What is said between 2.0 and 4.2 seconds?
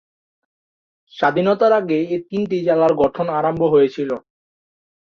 এই তিনটি জেলার গঠন আরম্ভ হয়েছিল।